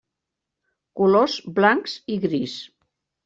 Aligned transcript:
Colors 1.01 1.35
blancs 1.59 1.95
i 2.13 2.17
gris. 2.27 2.57